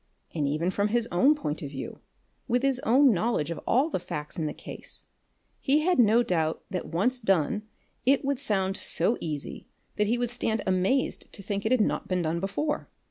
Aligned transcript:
And 0.33 0.47
even 0.47 0.71
from 0.71 0.87
his 0.87 1.07
own 1.11 1.35
point 1.35 1.61
of 1.61 1.69
view, 1.69 1.99
with 2.47 2.63
his 2.63 2.79
own 2.79 3.13
knowledge 3.13 3.51
of 3.51 3.59
all 3.67 3.87
the 3.87 3.99
facts 3.99 4.39
in 4.39 4.47
the 4.47 4.51
case, 4.53 5.05
he 5.59 5.81
had 5.81 5.99
no 5.99 6.23
doubt 6.23 6.63
that 6.71 6.87
once 6.87 7.19
done 7.19 7.67
it 8.03 8.25
would 8.25 8.39
sound 8.39 8.75
so 8.77 9.15
easy 9.21 9.67
that 9.97 10.07
he 10.07 10.17
would 10.17 10.31
stand 10.31 10.63
amazed 10.65 11.31
to 11.33 11.43
think 11.43 11.67
it 11.67 11.71
had 11.71 11.81
not 11.81 12.07
been 12.07 12.23
done 12.23 12.39
before. 12.39 12.89